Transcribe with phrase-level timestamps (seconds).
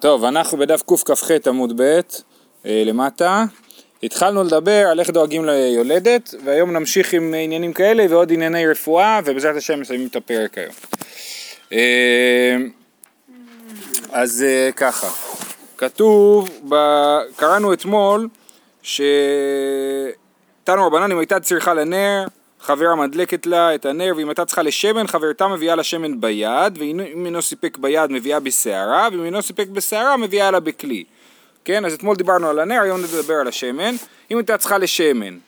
[0.00, 2.00] טוב, אנחנו בדף קכ"ח עמוד ב'
[2.66, 3.44] אה, למטה.
[4.02, 9.56] התחלנו לדבר על איך דואגים ליולדת, והיום נמשיך עם עניינים כאלה ועוד ענייני רפואה, ובעזרת
[9.56, 10.74] השם מסיימים את הפרק היום.
[11.72, 12.56] אה,
[14.12, 15.10] אז אה, ככה,
[15.76, 16.48] כתוב.
[17.36, 18.28] קראנו אתמול,
[18.82, 19.06] שתנו
[20.86, 22.26] רבנן אם הייתה צריכה לנר,
[22.64, 27.26] חברה מדלקת לה את הנר, ואם הייתה צריכה לשמן, חברתה מביאה לה שמן ביד, ואם
[27.26, 31.04] אינו סיפק ביד מביאה בשערה, ואם אינו סיפק בשערה מביאה לה בכלי.
[31.64, 33.94] כן, אז אתמול דיברנו על הנר, היום נדבר על השמן.
[34.30, 35.38] אם הייתה צריכה לשמן,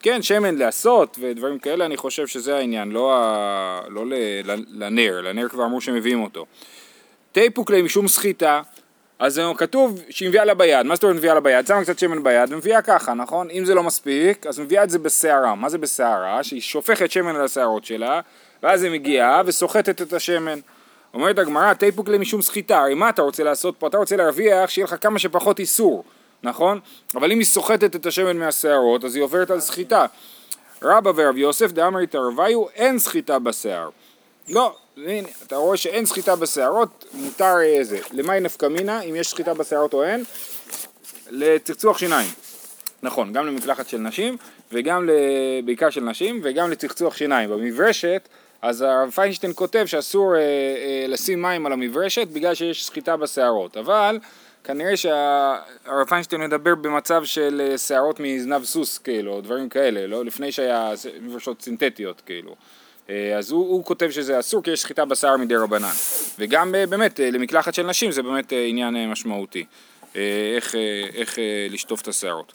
[0.00, 3.80] כן, שמן לעשות ודברים כאלה, אני חושב שזה העניין, לא, ה...
[3.88, 4.12] לא ל...
[4.72, 6.46] לנר, לנר כבר אמרו שמביאים אותו.
[7.32, 8.62] תיפוק להם משום סחיטה,
[9.18, 11.66] אז כתוב שהיא מביאה לה ביד, מה זאת אומרת מביאה לה ביד?
[11.66, 13.50] שמה קצת שמן ביד ומביאה ככה, נכון?
[13.50, 15.54] אם זה לא מספיק, אז מביאה את זה בסערה.
[15.54, 16.44] מה זה בסערה?
[16.44, 18.20] שהיא שופכת שמן על השערות שלה,
[18.62, 20.58] ואז היא מגיעה וסוחטת את השמן.
[21.14, 23.86] אומרת הגמרא, תיפוק לי משום סחיטה, הרי מה אתה רוצה לעשות פה?
[23.86, 26.04] אתה רוצה להרוויח שיהיה לך כמה שפחות איסור,
[26.42, 26.80] נכון?
[27.14, 30.06] אבל אם היא סוחטת את השמן מהשערות, אז היא עוברת על סחיטה.
[30.82, 33.88] רבא ורב יוסף דאמרי תרוויו, אין סחיטה בשיער.
[34.48, 37.98] לא, הנה, אתה רואה שאין סחיטה בשערות, מותר איזה.
[38.12, 40.24] למאי נפקא מינה, אם יש סחיטה בשערות או אין?
[41.30, 42.30] לצחצוח שיניים.
[43.02, 44.36] נכון, גם למקלחת של נשים,
[44.72, 45.08] וגם
[45.64, 47.50] בעיקר של נשים, וגם לצחצוח שיניים.
[47.50, 48.28] במברשת,
[48.62, 53.76] אז הרב פיינשטיין כותב שאסור אה, אה, לשים מים על המברשת בגלל שיש סחיטה בשערות.
[53.76, 54.18] אבל
[54.64, 60.24] כנראה שהרב פיינשטיין מדבר במצב של אה, שערות מזנב סוס, כאילו, או דברים כאלה, לא?
[60.24, 62.56] לפני שהיה מברשות סינתטיות, כאילו.
[63.10, 65.92] אה, אז הוא, הוא כותב שזה אסור כי יש שחיטה בשיער מדי רבנן.
[66.38, 69.64] וגם אה, באמת אה, למקלחת של נשים זה באמת עניין משמעותי,
[70.56, 70.74] איך,
[71.14, 71.38] איך
[71.70, 72.52] לשטוף את השערות.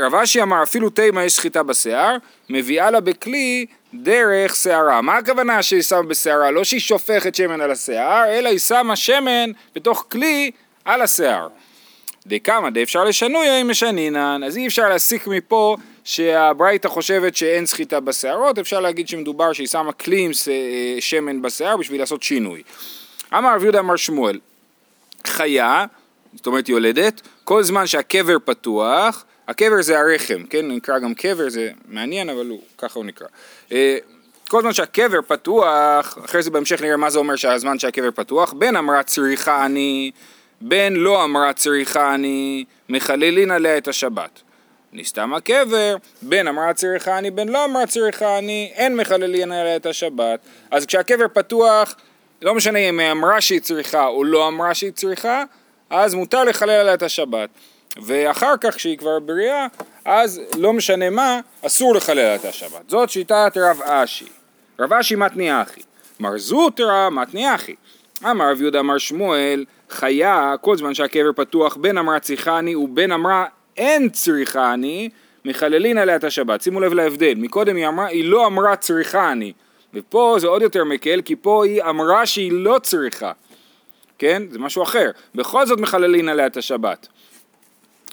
[0.00, 2.16] רב אשי אמר אפילו תימה יש שחיטה בשיער,
[2.50, 5.00] מביאה לה בכלי דרך שערה.
[5.00, 6.50] מה הכוונה שהיא שמה בשערה?
[6.50, 10.50] לא שהיא שופכת שמן על השיער, אלא היא שמה שמן בתוך כלי
[10.84, 11.48] על השיער.
[12.26, 15.76] דקמא דאפשר לשנויה אם משנינן, אז אי אפשר להסיק מפה
[16.08, 20.30] שהברייתא חושבת שאין סחיטה בשערות, אפשר להגיד שמדובר שהיא שמה כלי עם
[21.00, 22.62] שמן בשיער בשביל לעשות שינוי.
[23.34, 24.38] אמר רב יהודה אמר שמואל,
[25.26, 25.84] חיה,
[26.34, 31.70] זאת אומרת יולדת, כל זמן שהקבר פתוח, הקבר זה הרחם, כן, נקרא גם קבר, זה
[31.88, 33.26] מעניין, אבל הוא, ככה הוא נקרא.
[33.72, 33.98] אה,
[34.48, 38.76] כל זמן שהקבר פתוח, אחרי זה בהמשך נראה מה זה אומר שהזמן שהקבר פתוח, בין
[38.76, 40.10] אמרה צריכה אני,
[40.60, 44.42] בין לא אמרה צריכה אני, מחללין עליה את השבת.
[44.92, 49.86] נסתם הקבר, בין אמרה צריכה אני, בין לא אמרה צריכה אני, אין מחללין עליה את
[49.86, 50.40] השבת.
[50.70, 51.94] אז כשהקבר פתוח,
[52.42, 55.44] לא משנה אם היא אמרה שהיא צריכה או לא אמרה שהיא צריכה,
[55.90, 57.48] אז מותר לחלל עליה את השבת.
[58.02, 59.66] ואחר כך, כשהיא כבר בריאה,
[60.04, 62.90] אז לא משנה מה, אסור לחלל את השבת.
[62.90, 64.26] זאת שיטת רב אשי.
[64.80, 65.80] רב אשי מתני אחי.
[66.20, 67.74] מר זוטרא מתני אחי.
[68.24, 73.12] אמר רב יהודה אמר שמואל, חיה, כל זמן שהקבר פתוח, בין אמרה צריכה אני ובין
[73.12, 73.46] אמרה
[73.78, 75.08] אין צריכה אני,
[75.44, 76.62] מחללין עליה את השבת.
[76.62, 79.52] שימו לב להבדל, מקודם היא אמרה, היא לא אמרה צריכה אני,
[79.94, 83.32] ופה זה עוד יותר מקל, כי פה היא אמרה שהיא לא צריכה,
[84.18, 84.42] כן?
[84.50, 85.10] זה משהו אחר.
[85.34, 87.08] בכל זאת מחללין עליה את השבת.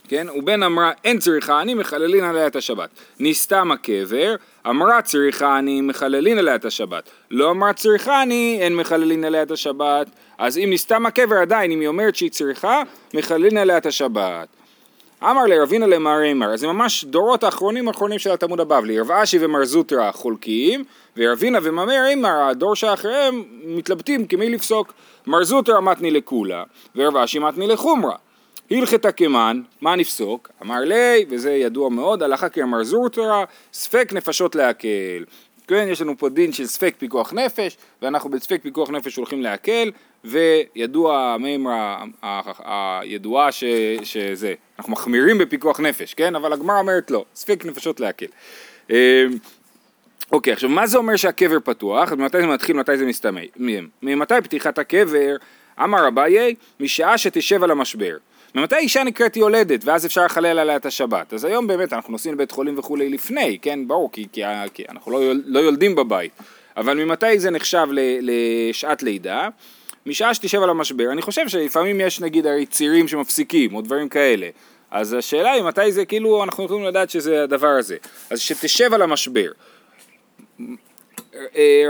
[0.07, 0.27] כן?
[0.35, 2.89] ובן אמרה אין צריכה אני מחללין עליה את השבת.
[3.19, 4.35] נסתם הקבר,
[4.69, 7.09] אמרה צריכה אני מחללין עליה את השבת.
[7.31, 10.07] לא אמרה צריכה אני אין מחללין עליה את השבת.
[10.37, 12.81] אז אם נסתם הקבר עדיין, אם היא אומרת שהיא צריכה,
[13.13, 14.47] מחללין עליה את השבת.
[15.23, 19.37] אמר לרבינה למר אימר, אז זה ממש דורות האחרונים האחרונים של התלמוד הבבלי, רב אשי
[19.41, 20.83] ומר זוטרא חולקים,
[21.17, 24.93] ורבינה ומר אימר, הדור שאחריהם, מתלבטים כמי לפסוק.
[25.27, 26.63] מר זוטרא מתני לקולה,
[26.95, 28.15] ורב אשי מתני לחומרה.
[28.71, 30.49] הלכת קמן, מה נפסוק?
[30.61, 33.43] אמר לי, וזה ידוע מאוד, הלכה כאמר זוטרא,
[33.73, 35.23] ספק נפשות להקל.
[35.67, 39.91] כן, יש לנו פה דין של ספק פיקוח נפש, ואנחנו בספק פיקוח נפש הולכים להקל,
[40.25, 42.03] וידוע המימרה
[43.01, 43.49] הידועה
[44.03, 46.35] שזה, אנחנו מחמירים בפיקוח נפש, כן?
[46.35, 48.25] אבל הגמרא אומרת לא, ספק נפשות להקל.
[48.89, 48.95] אמ,
[50.31, 52.11] אוקיי, עכשיו מה זה אומר שהקבר פתוח?
[52.11, 53.89] מתי זה מתחיל, מתי זה מסתיים?
[54.01, 55.35] ממתי פתיחת הקבר?
[55.83, 58.17] אמר אביי, משעה שתשב על המשבר.
[58.55, 61.33] ממתי אישה נקראת יולדת, ואז אפשר לחלל עליה את השבת.
[61.33, 64.41] אז היום באמת אנחנו נוסעים לבית חולים וכולי לפני, כן, ברור, כי, כי,
[64.73, 66.31] כי אנחנו לא, לא יולדים בבית.
[66.77, 67.87] אבל ממתי זה נחשב
[68.21, 69.49] לשעת לידה?
[70.05, 71.11] משעה שתשב על המשבר.
[71.11, 74.49] אני חושב שלפעמים יש נגיד הרי צירים שמפסיקים, או דברים כאלה.
[74.91, 77.97] אז השאלה היא מתי זה, כאילו, אנחנו יכולים לדעת שזה הדבר הזה.
[78.29, 79.51] אז שתשב על המשבר.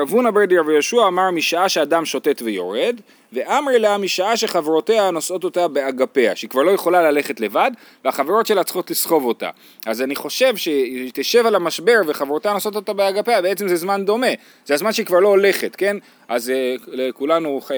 [0.02, 3.02] רב הונא בר רבי יהושע אמר משעה שאדם שוטט ויורד,
[3.36, 7.72] ואמר לה משעה שחברותיה נושאות אותה באגפיה, שהיא כבר לא יכולה ללכת לבד,
[8.06, 9.50] והחברות שלה צריכות לסחוב אותה.
[9.86, 14.28] אז אני חושב שהיא תשב על המשבר וחברותיה נושאות אותה באגפיה, בעצם זה זמן דומה,
[14.66, 15.98] זה הזמן שהיא כבר לא הולכת, כן?
[16.28, 16.52] אז
[16.88, 17.70] uh, כולנו uh,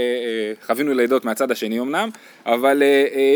[0.65, 2.09] חווינו לידות מהצד השני אמנם,
[2.45, 2.83] אבל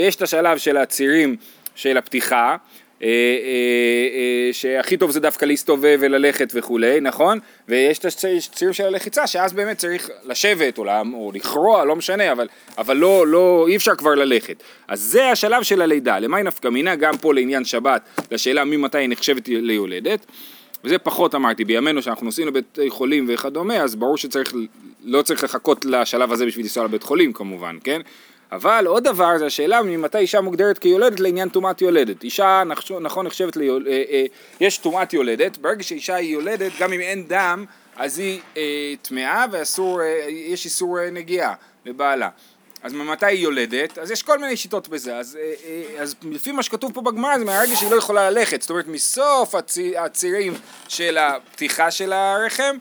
[0.08, 1.36] יש את השלב של הצירים
[1.76, 2.58] של הפתיחה, אה, אה, אה,
[4.52, 7.40] שהכי טוב זה דווקא להסתובב וללכת וכולי, נכון?
[7.68, 12.48] ויש את הצירים של הלחיצה, שאז באמת צריך לשבת או, או לכרוע, לא משנה, אבל,
[12.78, 14.64] אבל לא, לא, אי אפשר כבר ללכת.
[14.88, 18.02] אז זה השלב של הלידה, למאי נפקא מינה, גם פה לעניין שבת,
[18.32, 20.26] לשאלה ממתי היא נחשבת ליולדת.
[20.84, 24.54] וזה פחות אמרתי, בימינו שאנחנו נוסעים לבית חולים וכדומה, אז ברור שצריך,
[25.04, 28.02] לא צריך לחכות לשלב הזה בשביל לנסוע לבית חולים כמובן, כן?
[28.52, 32.24] אבל עוד דבר זה השאלה ממתי אישה מוגדרת כיולדת לעניין טומאת יולדת.
[32.24, 32.64] אישה
[33.02, 34.26] נכון נחשבת ליולדת, אה, אה,
[34.60, 37.66] יש טומאת יולדת, ברגע שאישה היא יולדת גם אם אין דם
[37.96, 41.54] אז היא אה, טמאה ואסור, אה, יש איסור אה, נגיעה
[41.86, 42.30] לבעלה.
[42.84, 43.98] אז ממתי היא יולדת?
[43.98, 45.18] אז יש כל מיני שיטות בזה.
[45.18, 48.62] אז, אה, אה, אז לפי מה שכתוב פה בגמרא זה מהרגע שהיא לא יכולה ללכת.
[48.62, 50.54] זאת אומרת מסוף הציר, הצירים
[50.88, 52.78] של הפתיחה של הרחם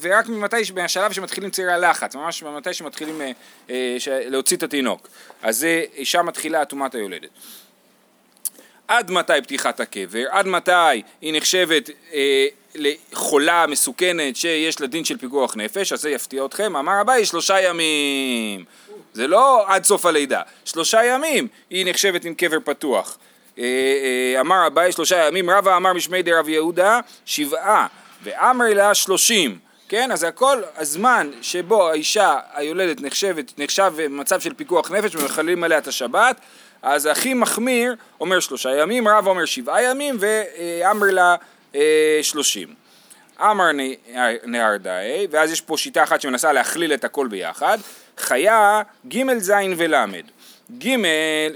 [0.00, 3.32] ורק ממתי, מהשלב שמתחילים צירי הלחץ, ממש ממתי שמתחילים אה,
[3.70, 5.08] אה, להוציא את התינוק.
[5.42, 5.66] אז
[5.96, 7.28] אישה מתחילה טומאת היולדת.
[8.88, 10.24] עד מתי פתיחת הקבר?
[10.30, 15.92] עד מתי היא נחשבת אה, לחולה מסוכנת שיש לה דין של פיקוח נפש?
[15.92, 16.76] אז זה יפתיע אתכם.
[16.76, 18.64] אמר אביי שלושה ימים.
[19.12, 20.42] זה לא עד סוף הלידה.
[20.64, 23.18] שלושה ימים היא נחשבת עם קבר פתוח.
[23.58, 27.86] אה, אה, אמר אביי שלושה ימים, רבא אמר משמי דרב יהודה שבעה
[28.24, 30.12] ואמר לה שלושים, כן?
[30.12, 35.86] אז הכל הזמן שבו האישה היולדת נחשבת, נחשב במצב של פיקוח נפש ומחללים עליה את
[35.86, 36.40] השבת,
[36.82, 41.36] אז הכי מחמיר אומר שלושה ימים, רב אומר שבעה ימים ואמר לה
[41.74, 42.68] אה, שלושים.
[43.40, 43.70] אמר
[44.44, 47.78] נהרדאי, ואז יש פה שיטה אחת שמנסה להכליל את הכל ביחד,
[48.18, 49.94] חיה ג' ז' ול'.
[50.78, 50.96] ג'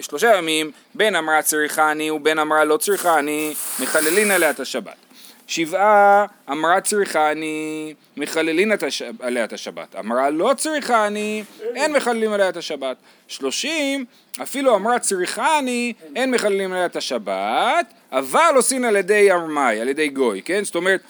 [0.01, 5.08] שלושה ימים, בין אמרה צריכני ובין אמרה לא צריכני, מחללין עליה את השבת.
[5.49, 8.73] שבעה אמרה צריכה אני מחללין
[9.21, 12.97] עליה את השבת, אמרה לא צריכה אני אין מחללים עליה את השבת,
[13.29, 14.05] שלושים
[14.43, 19.89] אפילו אמרה צריכה אני אין מחללים עליה את השבת אבל עושים על ידי ארמאי, על
[19.89, 20.65] ידי גוי, כן?
[20.65, 21.01] זאת אומרת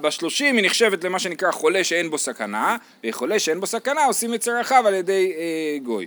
[0.00, 4.40] בשלושים היא נחשבת למה שנקרא חולה שאין בו סכנה וחולה שאין בו סכנה עושים את
[4.40, 6.06] צרכיו על ידי אה, גוי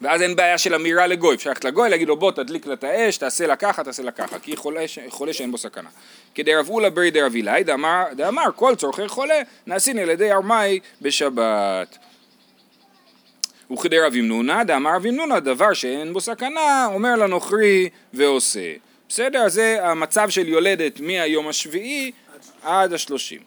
[0.00, 2.84] ואז אין בעיה של אמירה לגוי, אפשר ללכת לגוי, להגיד לו בוא תדליק לה את
[2.84, 5.88] האש, תעשה לה ככה, תעשה לה ככה, כי חולה, חולה שאין בו סכנה.
[6.34, 7.64] כדרב אולה ברי דרב אילאי,
[8.16, 11.98] דאמר כל צורכי חולה נעשין על ידי ארמאי בשבת.
[13.72, 18.72] וכדרב ימנונה, דאמר רב ימנונה, דבר שאין בו סכנה, אומר לנוכרי ועושה.
[19.08, 19.48] בסדר?
[19.48, 22.12] זה המצב של יולדת מהיום השביעי
[22.62, 23.40] עד השלושים.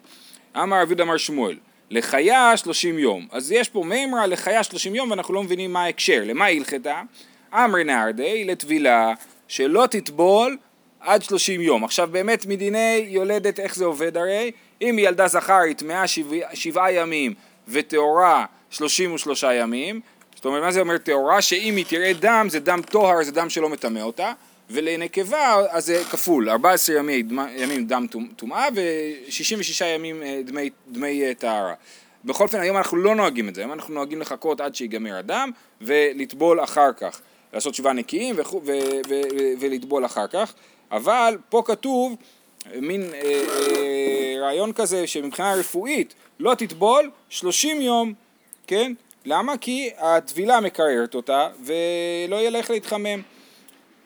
[0.55, 1.55] אמר רבי דמר שמואל
[1.89, 3.27] לחיה שלושים יום.
[3.31, 6.21] אז יש פה מימרה לחיה שלושים יום ואנחנו לא מבינים מה ההקשר.
[6.25, 7.01] למה היא הלכתה?
[7.53, 9.13] אמרי נהרדי לטבילה
[9.47, 10.57] שלא תטבול
[10.99, 11.83] עד שלושים יום.
[11.83, 14.51] עכשיו באמת מדיני יולדת איך זה עובד הרי?
[14.81, 17.33] אם היא ילדה זכר היא טמאה שבע, שבעה ימים
[17.67, 20.01] וטהורה שלושים ושלושה ימים
[20.35, 21.41] זאת אומרת מה זה אומר טהורה?
[21.41, 24.33] שאם היא תראה דם זה דם טוהר זה דם שלא מטמא אותה
[24.69, 27.23] ולנקבה אז זה כפול, 14 ימי,
[27.55, 28.05] ימים דם
[28.35, 31.73] טומאה ו-66 ימים אה, דמי, דמי אה, טהרה.
[32.25, 35.51] בכל אופן היום אנחנו לא נוהגים את זה, היום אנחנו נוהגים לחכות עד שיגמר הדם
[35.81, 37.21] ולטבול אחר כך,
[37.53, 38.35] לעשות שבעה נקיים
[39.59, 40.53] ולטבול אחר כך,
[40.91, 42.15] אבל פה כתוב
[42.75, 43.43] מין אה,
[43.77, 48.13] אה, רעיון כזה שמבחינה רפואית לא תטבול 30 יום,
[48.67, 48.93] כן?
[49.25, 49.57] למה?
[49.57, 53.21] כי הטבילה מקררת אותה ולא יהיה איך להתחמם.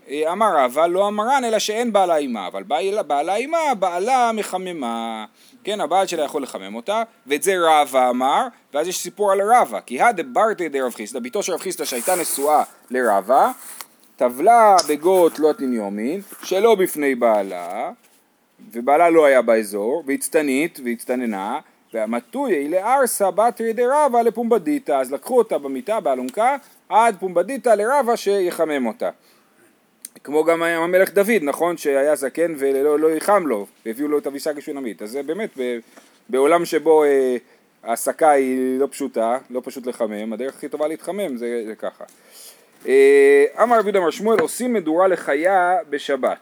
[0.10, 2.64] אה, אמר רבא לא אמרן אלא שאין בעלה אימה, אבל
[3.08, 5.26] בעלה אימה, בעלה מחממה,
[5.64, 9.80] כן, הבעל שלה יכול לחמם אותה, ואת זה רבא אמר, ואז יש סיפור על רבא,
[9.86, 13.52] כי הדברתי דרב חיסדא, בתו של רב חיסדא שהייתה נשואה לרבא,
[14.16, 17.92] טבלה בגות לא תניומין, שלא בפני בעלה,
[18.72, 21.60] ובעלה לא היה באזור, והצטנית, והצטננה,
[21.94, 26.56] והמטויה לארסא בתרי דרבא לפומבדיתא, אז לקחו אותה במיטה, באלונקה,
[26.90, 29.10] עד פומבדיתא לרבא שיחמם אותה.
[30.24, 34.58] כמו גם המלך דוד, נכון, שהיה זקן ולא לא יחם לו, והביאו לו את אביסג
[34.58, 35.02] השונמית.
[35.02, 35.58] אז זה באמת
[36.30, 37.38] בעולם שבו אה,
[37.84, 42.04] ההעסקה היא לא פשוטה, לא פשוט לחמם, הדרך הכי טובה להתחמם זה, זה ככה.
[42.88, 46.40] אה, אמר רבי דמר שמואל, עושים מדורה לחיה בשבת.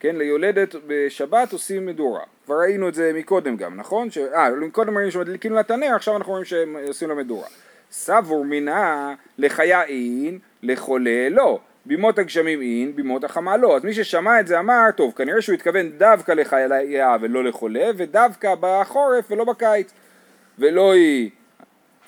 [0.00, 2.20] כן, ליולדת בשבת עושים מדורה.
[2.44, 4.10] כבר ראינו את זה מקודם גם, נכון?
[4.10, 4.18] ש...
[4.18, 7.46] אה, מקודם ראינו שמדליקים לה את הנר, עכשיו אנחנו רואים שהם עושים לה מדורה.
[7.90, 11.58] סבור מינה לחיה אין, לחולה לא.
[11.86, 13.76] בימות הגשמים אין, בימות החמה לא.
[13.76, 18.54] אז מי ששמע את זה אמר, טוב, כנראה שהוא התכוון דווקא לחיה ולא לחולה, ודווקא
[18.60, 19.92] בחורף ולא בקיץ.
[20.58, 21.30] ולא היא,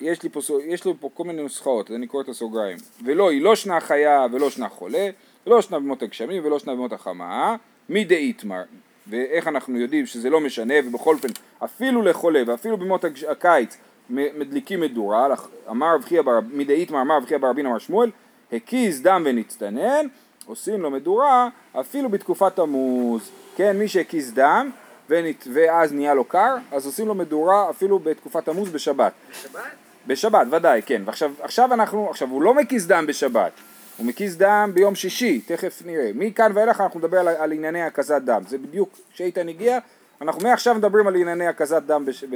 [0.01, 2.77] יש לי פה, יש לי פה כל מיני נוסחאות, אני קורא את הסוגריים.
[3.05, 5.09] ולא היא לא שנה חיה ולא שנה חולה,
[5.47, 7.55] ולא שנה בימות הגשמים ולא שנה בימות החמה,
[7.89, 8.63] מי דאיתמר.
[9.07, 11.27] ואיך אנחנו יודעים שזה לא משנה, ובכל אופן,
[11.63, 13.77] אפילו לחולה ואפילו בימות הקיץ
[14.09, 15.27] מדליקים מדורה,
[15.69, 16.21] אמר רב חייא
[16.53, 18.09] מדאיתמר אמר רב חייא ברבין אמר שמואל,
[18.53, 20.05] הקיז דם ונצטנן,
[20.45, 24.71] עושים לו מדורה אפילו בתקופת תמוז, כן, מי שהקיז דם
[25.09, 25.47] ונת...
[25.53, 29.13] ואז נהיה לו קר, אז עושים לו מדורה אפילו בתקופת תמוז בשבת.
[29.31, 29.61] בשבת?
[30.07, 31.01] בשבת, ודאי, כן.
[31.05, 33.51] ועכשיו עכשיו אנחנו, עכשיו הוא לא מקיז דם בשבת,
[33.97, 36.11] הוא מקיז דם ביום שישי, תכף נראה.
[36.15, 38.43] מכאן ואילך אנחנו נדבר על, על ענייני הקזת דם.
[38.47, 39.79] זה בדיוק כשאיתן הגיע,
[40.21, 42.35] אנחנו מעכשיו מדברים על ענייני הקזת דם בש, ב,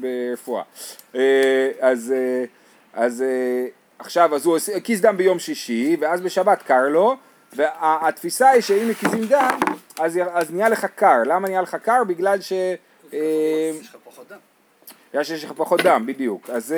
[0.00, 0.62] ברפואה.
[1.14, 2.44] אה, אז, אה,
[2.94, 3.66] אז אה,
[4.00, 7.16] עכשיו, אז הוא הקיז דם ביום שישי, ואז בשבת קר לו,
[7.52, 9.58] והתפיסה היא שאם מקיזים דם,
[10.00, 11.22] אז, אז נהיה לך קר.
[11.24, 12.04] למה נהיה לך קר?
[12.06, 12.52] בגלל ש...
[15.10, 16.50] בגלל שיש לך פחות דם, בדיוק.
[16.50, 16.74] אז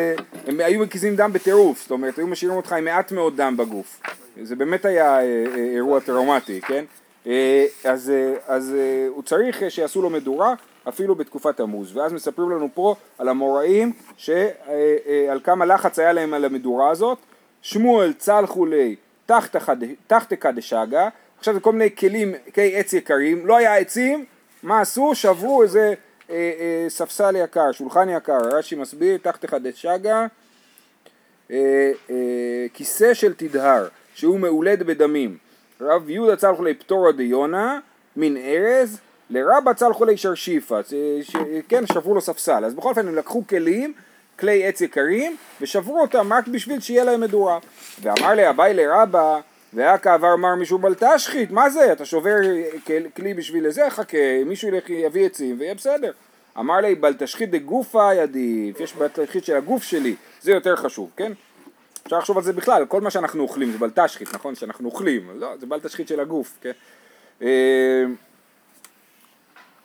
[0.46, 4.00] הם היו מקיזים דם בטירוף, זאת אומרת, היו משאירים אותך עם מעט מאוד דם בגוף.
[4.42, 5.20] זה באמת היה
[5.74, 6.84] אירוע טראומטי, כן?
[7.84, 8.12] אז,
[8.46, 8.74] אז
[9.08, 10.54] הוא צריך שיעשו לו מדורה
[10.88, 11.96] אפילו בתקופת תמוז.
[11.96, 17.18] ואז מספרים לנו פה על המוראים, שעל כמה לחץ היה להם על המדורה הזאת.
[17.62, 18.96] שמואל צלחו לי
[20.06, 21.08] תחתקה דשגה,
[21.38, 24.24] עכשיו זה כל מיני כלים, כלי עץ יקרים, לא היה עצים,
[24.62, 25.14] מה עשו?
[25.14, 25.94] שברו איזה
[26.30, 30.26] אה, אה, ספסל יקר, שולחן יקר, רש"י מסביר, תחתקה דשגה,
[31.50, 35.36] אה, אה, כיסא של תדהר, שהוא מאולד בדמים.
[35.80, 37.78] רב יהודה צלחו לי פטורה דיונה,
[38.16, 40.78] מן ארז, לרבה צלחו לי שרשיפה,
[41.68, 42.64] כן, שברו לו ספסל.
[42.64, 43.92] אז בכל אופן הם לקחו כלים
[44.38, 47.58] כלי עץ יקרים ושברו אותם רק בשביל שיהיה להם מדורה.
[48.02, 49.40] ואמר לי אביי לרבה
[49.72, 51.92] והיה כעבר מר מישהו בל תשחית, מה זה?
[51.92, 52.36] אתה שובר
[53.16, 53.90] כלי בשביל זה?
[53.90, 56.12] חכה, מישהו ילך יביא עצים ויהיה בסדר.
[56.58, 61.10] אמר לי בל תשחית דגופה עדיף, יש בל תשחית של הגוף שלי, זה יותר חשוב,
[61.16, 61.32] כן?
[62.04, 64.54] אפשר לחשוב על זה בכלל, כל מה שאנחנו אוכלים זה בל תשחית, נכון?
[64.54, 66.72] שאנחנו אוכלים, לא, זה בל תשחית של הגוף, כן?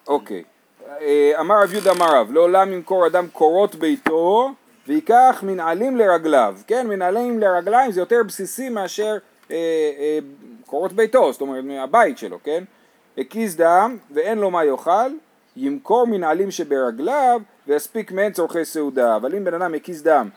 [0.07, 0.43] אוקיי.
[1.01, 4.51] אה, אמר רב יהודה אמר רב, לעולם ימכור אדם קורות ביתו
[4.87, 9.17] ויקח מנעלים לרגליו, כן, מנעלים לרגליים זה יותר בסיסי מאשר
[9.51, 9.55] אה,
[9.99, 10.19] אה,
[10.65, 12.63] קורות ביתו, זאת אומרת מהבית שלו, כן,
[13.17, 15.11] הקיז דם ואין לו מה יאכל,
[15.55, 20.29] ימכור מנעלים שברגליו ויספיק מהן צורכי סעודה, אבל אם בן אדם הקיז דם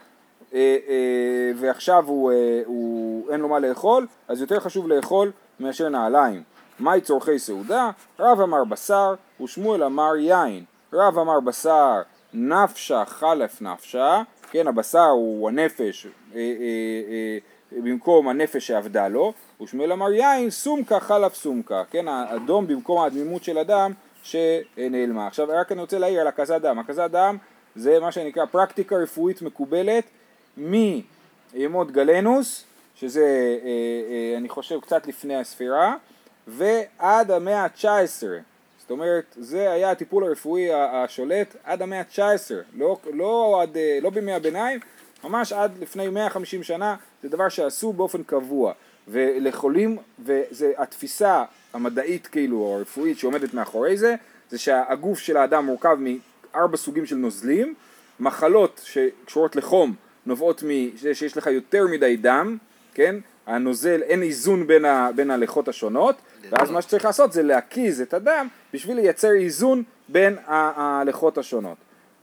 [0.55, 5.89] אה, אה, ועכשיו הוא, אה, הוא אין לו מה לאכול, אז יותר חשוב לאכול מאשר
[5.89, 6.43] נעליים.
[6.81, 7.91] מהי צורכי סעודה?
[8.19, 10.65] רב אמר בשר ושמואל אמר יין.
[10.93, 12.03] רב אמר בשר
[12.35, 17.39] נפשה חלף נפשה, כן הבשר הוא הנפש אה, אה, אה,
[17.83, 19.33] במקום הנפש שעבדה לו,
[19.63, 25.27] ושמואל אמר יין סומקה חלף סומקה, כן האדום במקום הדמימות של אדם שנעלמה.
[25.27, 27.37] עכשיו רק אני רוצה להעיר על הקזת דם, הקזת דם
[27.77, 30.05] זה מה שנקרא פרקטיקה רפואית מקובלת
[30.57, 33.21] מימות גלנוס, שזה
[33.65, 33.69] אה,
[34.11, 35.95] אה, אני חושב קצת לפני הספירה,
[36.47, 38.23] ועד המאה ה-19.
[38.81, 44.33] זאת אומרת, זה היה הטיפול הרפואי השולט עד המאה ה-19, לא, לא, עד, לא בימי
[44.33, 44.81] הביניים,
[45.25, 48.73] ממש עד לפני 150 שנה, זה דבר שעשו באופן קבוע.
[49.09, 54.15] ולחולים, וזה התפיסה המדעית כאילו, או הרפואית שעומדת מאחורי זה,
[54.51, 57.75] זה שהגוף של האדם מורכב מארבע סוגים של נוזלים,
[58.21, 59.95] מחלות שקשורות לחום
[60.27, 62.57] נובעות מזה שיש לך יותר מדי דם,
[62.95, 63.17] כן?
[63.47, 66.17] הנוזל, אין איזון בין, ה, בין הלכות השונות,
[66.51, 71.77] ואז מה שצריך לעשות זה להקיז את הדם בשביל לייצר איזון בין הלכות השונות.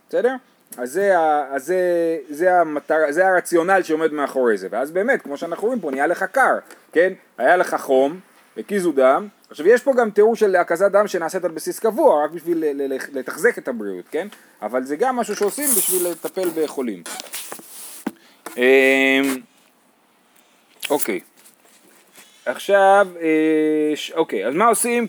[0.10, 0.36] בסדר?
[0.78, 1.20] אז זה,
[1.52, 1.80] אז זה,
[2.30, 6.24] זה, המטר, זה הרציונל שעומד מאחורי זה, ואז באמת, כמו שאנחנו רואים פה, נהיה לך
[6.24, 6.58] קר,
[6.92, 7.14] כן?
[7.38, 8.20] היה לך חום,
[8.58, 12.32] הקיזו דם, עכשיו יש פה גם תיאור של הקזת דם שנעשית על בסיס קבוע, רק
[12.32, 12.64] בשביל
[13.14, 14.28] לתחזק את הבריאות, כן?
[14.62, 17.04] אבל זה גם משהו שעושים בשביל לטפל בחולים.
[20.90, 21.20] אוקיי.
[22.46, 25.06] עכשיו, אה, אוקיי, אז מה עושים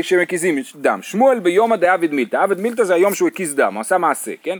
[0.00, 0.98] כשמקיזים דם?
[1.02, 4.58] שמואל ביומא דעביד מילתא, עביד מילתא זה היום שהוא הקיז דם, הוא עשה מעשה, כן?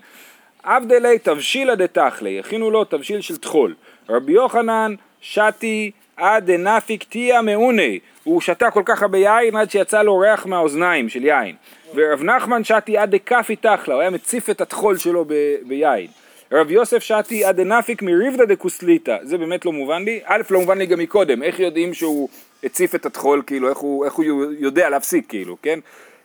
[0.62, 3.74] עבדלי תבשילא דתכלי, הכינו לו תבשיל של טחול.
[4.08, 10.02] רבי יוחנן שתי עד דנפיק תיה מעוני, הוא שתה כל כך הרבה יין עד שיצא
[10.02, 11.54] לו ריח מהאוזניים של יין.
[11.94, 16.06] ורב נחמן שתי עד דקפי תכלה, הוא היה מציף את הטחול שלו ב- ביין.
[16.52, 20.78] רב יוסף שתי עד דנפיק מריבדא דקוסליטא, זה באמת לא מובן לי, א' לא מובן
[20.78, 22.28] לי גם מקודם, איך יודעים שהוא
[22.64, 24.24] הציף את הטחול, כאילו, איך הוא, איך הוא
[24.58, 25.78] יודע להפסיק, כאילו, כן?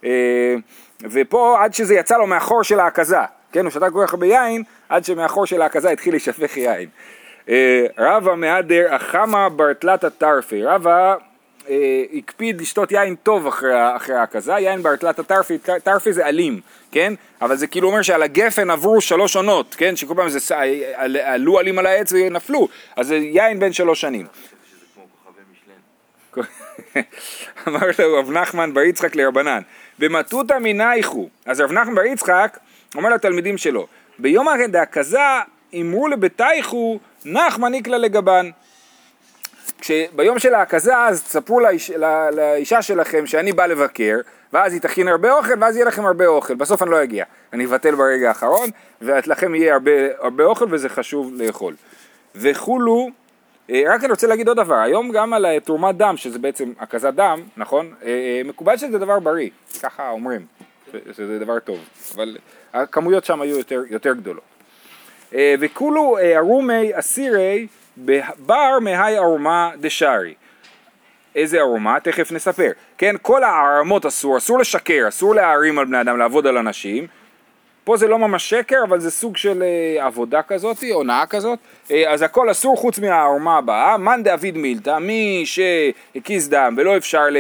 [0.06, 0.56] אה,
[1.02, 3.18] ופה עד שזה יצא לו מהחור של ההקזה,
[3.52, 3.64] כן?
[3.64, 6.90] הוא שתה כל כך הרבה יין, עד שמהחור של ההקזה התחיל להישפך יין.
[7.50, 11.16] אה, רבא מהדר אחמה ברטלתא טרפי, רבא
[11.70, 16.62] אה, הקפיד לשתות יין טוב אחרי, אחרי ההקזה, יין ברטלתא טרפי, טרפי זה אלים,
[16.96, 17.14] כן?
[17.42, 19.96] אבל זה כאילו אומר שעל הגפן עברו שלוש עונות, כן?
[19.96, 20.40] שכל פעם זה
[21.24, 24.26] עלו עלים על העץ ונפלו, אז זה יין בן שלוש שנים.
[27.68, 29.62] אמר לו רב נחמן בר יצחק לרבנן,
[30.00, 32.58] במטותא מנייכו, אז רב נחמן בר יצחק
[32.96, 33.88] אומר לתלמידים שלו,
[34.20, 35.20] ביום דהכזה
[35.82, 38.50] אמרו לבתייכו נחמן איקלה לגבן.
[39.80, 44.18] כשביום של ההכזה אז תספרו לאיש, לא, לאישה שלכם שאני בא לבקר
[44.54, 47.66] ואז היא תכין הרבה אוכל ואז יהיה לכם הרבה אוכל, בסוף אני לא אגיע, אני
[47.66, 48.70] אבטל ברגע האחרון
[49.02, 51.76] ולכם יהיה הרבה, הרבה אוכל וזה חשוב לאכול.
[52.36, 53.10] וכולו,
[53.70, 57.14] אה, רק אני רוצה להגיד עוד דבר, היום גם על תרומת דם, שזה בעצם הקזת
[57.14, 57.94] דם, נכון?
[58.04, 59.50] אה, אה, מקובל שזה דבר בריא,
[59.84, 60.46] ככה אומרים,
[61.12, 61.80] שזה דבר טוב,
[62.16, 62.38] אבל
[62.74, 64.44] הכמויות שם היו יותר, יותר גדולות.
[65.60, 67.68] וכולו ארומי אסירי
[68.38, 70.34] בר מהי ארומה דשארי.
[71.36, 72.00] איזה ארומה?
[72.00, 72.72] תכף נספר.
[72.98, 77.08] כן, כל הערמות אסור, אסור לשקר, אסור להערים על בני אדם, לעבוד על אנשים.
[77.84, 81.60] פה זה לא ממש שקר, אבל זה סוג של אה, עבודה כזאת, הונאה כזאת.
[81.92, 83.98] אה, אז הכל אסור חוץ מהערומה הבאה.
[83.98, 87.38] מאן דאביד מילתא, מי שהקיז דם ולא אפשר, ל...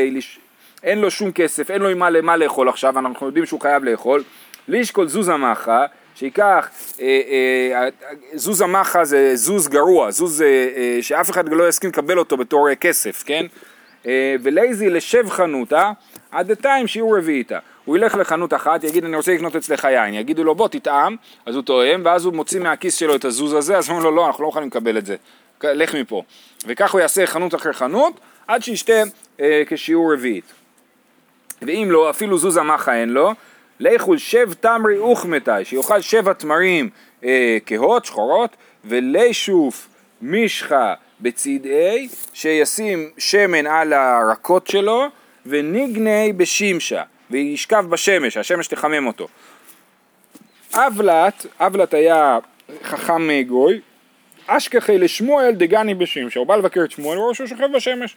[0.84, 4.24] אין לו שום כסף, אין לו מה, מה לאכול עכשיו, אנחנו יודעים שהוא חייב לאכול.
[4.68, 5.86] לישקול זוזה מחה,
[6.16, 6.70] שייקח,
[7.02, 7.22] אה,
[7.74, 7.88] אה,
[8.34, 12.70] זוז המחה זה זוז גרוע, זוז אה, אה, שאף אחד לא יסכים לקבל אותו בתור
[12.70, 13.46] אה, כסף, כן?
[14.08, 15.92] אה, ולייזי לשב חנותה
[16.32, 17.60] עד דתיים שיעור רביעיתא.
[17.86, 21.56] הוא ילך לחנות אחת, יגיד אני רוצה לקנות אצלך יין, יגידו לו בוא תטעם, אז
[21.56, 24.44] הוא טועם, ואז הוא מוציא מהכיס שלו את הזוז הזה, אז אומרים לו לא, אנחנו
[24.44, 25.16] לא יכולים לקבל את זה,
[25.64, 26.24] לך מפה.
[26.68, 29.04] וכך הוא יעשה חנות אחרי חנות, עד שישתה
[29.40, 30.54] אה, כשיעור רביעית.
[31.62, 33.32] ואם לא, אפילו זוז המחה אין לו,
[33.80, 36.90] לכו שב תמרי אוכמתי, שיאכל שבע תמרים
[37.24, 38.56] אה, כהות, שחורות,
[38.86, 39.88] ולישוף
[40.22, 45.06] מישחה בצדעי, שישים שמן על הרקות שלו,
[45.46, 49.28] וניגני בשמשה, וישכב בשמש, השמש תחמם אותו.
[50.74, 52.40] אבלת, אבלת היה
[52.84, 53.80] חכם גוי,
[54.48, 58.16] אשכחי לשמואל דגני בשמשה, הוא בא לבקר את שמואל, הוא רואה שהוא שוכב בשמש.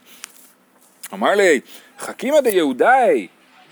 [1.13, 1.59] אמר לי,
[1.99, 3.27] חכימא דיהודאי,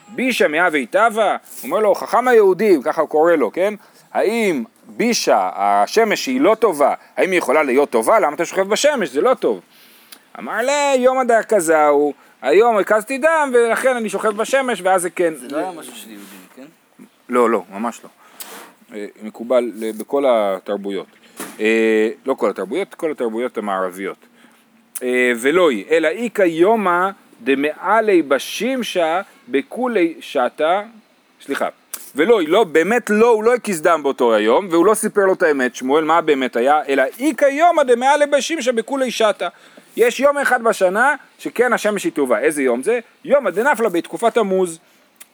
[0.09, 3.73] בישה מהווה טבא, אומר לו חכם היהודים, ככה הוא קורא לו, כן?
[4.13, 8.19] האם בישה, השמש שהיא לא טובה, האם היא יכולה להיות טובה?
[8.19, 9.09] למה אתה שוכב בשמש?
[9.09, 9.61] זה לא טוב.
[10.39, 15.34] אמר לי, יום הדר כזהו, היום הקזתי דם ולכן אני שוכב בשמש ואז זה כן.
[15.36, 16.65] זה לא היה משהו של יהודים, כן?
[17.29, 18.10] לא, לא, ממש לא.
[18.95, 21.08] אה, מקובל בכל התרבויות.
[21.60, 24.17] אה, לא כל התרבויות, כל התרבויות המערביות.
[25.03, 27.10] אה, ולא היא, אלא איכא יומא
[27.43, 30.82] דמעלי בשמשה בכולי שתה,
[31.41, 31.67] סליחה,
[32.15, 35.43] ולא, לא, באמת לא, הוא לא הקיז דם באותו היום, והוא לא סיפר לו את
[35.43, 39.47] האמת, שמואל, מה באמת היה, אלא איכא יומא דמעלי בשמשה בכולי שתה.
[39.97, 43.00] יש יום אחד בשנה שכן השמש היא טובה, איזה יום זה?
[43.26, 44.80] יום הדנפלה בתקופת תמוז.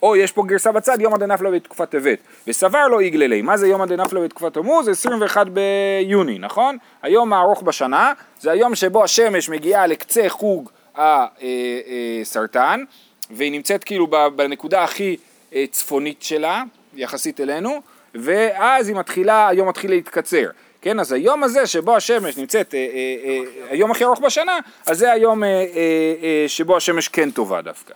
[0.03, 2.19] או יש פה גרסה בצד, יום הדנפלה בתקופת טבת.
[2.47, 3.41] וסבר לו יגללי.
[3.41, 4.85] מה זה יום הדנפלה בתקופת תמוז?
[4.85, 6.77] זה 21 ביוני, נכון?
[7.01, 12.83] היום הארוך בשנה, זה היום שבו השמש מגיעה לקצה חוג הסרטן,
[13.29, 15.17] והיא נמצאת כאילו בנקודה הכי
[15.53, 16.63] אה, צפונית שלה,
[16.95, 17.81] יחסית אלינו,
[18.15, 20.49] ואז היא מתחילה, היום מתחיל להתקצר.
[20.81, 24.97] כן, אז היום הזה שבו השמש נמצאת, אה, אה, אה, היום הכי ארוך בשנה, אז
[24.97, 27.93] זה היום אה, אה, שבו השמש כן טובה דווקא.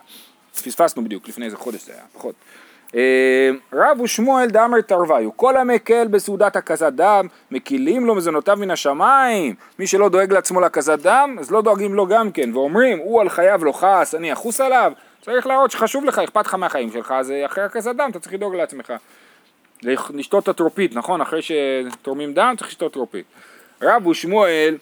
[0.64, 2.34] פספסנו בדיוק, לפני איזה חודש זה היה, פחות.
[2.94, 9.54] אה, רב ושמואל דאמר תרוויו, כל המקל בסעודת הקזת דם, מקילים לו מזונותיו מן השמיים.
[9.78, 13.28] מי שלא דואג לעצמו לקזת דם, אז לא דואגים לו גם כן, ואומרים, הוא על
[13.28, 14.92] חייו לא חס, אני אחוס עליו.
[15.22, 18.54] צריך להראות שחשוב לך, אכפת לך מהחיים שלך, אז אחרי הקזת דם אתה צריך לדאוג
[18.54, 18.92] לעצמך.
[19.82, 21.20] לשתות את הטרופית, נכון?
[21.20, 23.24] אחרי שתורמים דם צריך לשתות טרופית.
[23.82, 24.76] רב ושמואל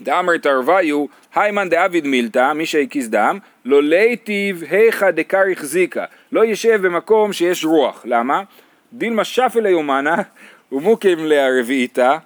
[0.00, 6.86] דאמר תרוויו, היימן דאביד מילתא, מי שהקיז דם, לא ליטיב היכא דקריך זיקה, לא ישב
[6.86, 8.42] במקום שיש רוח, למה?
[8.92, 10.16] דילמה שפל היומנה
[10.72, 12.16] ומוקים לרביעיתא,